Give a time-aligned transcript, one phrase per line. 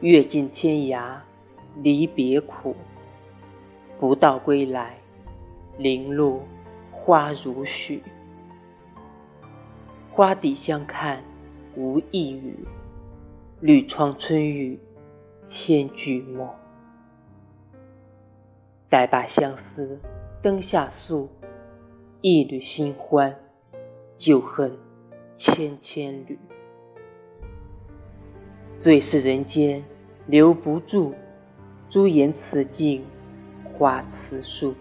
[0.00, 1.16] 阅尽天涯
[1.82, 2.76] 离别苦，
[3.98, 4.96] 不到归来，
[5.76, 6.40] 零落
[6.92, 8.00] 花如许。
[10.12, 11.22] 花底相看
[11.76, 12.66] 无一语，
[13.60, 14.78] 绿窗春雨
[15.44, 16.48] 千句梦。
[18.88, 20.00] 待把相思
[20.40, 21.28] 灯下诉，
[22.20, 23.36] 一缕新欢，
[24.16, 24.78] 旧恨
[25.34, 26.38] 千千缕。
[28.80, 29.84] 最是人间
[30.26, 31.12] 留不住，
[31.90, 33.02] 朱颜辞镜
[33.72, 34.72] 花辞树。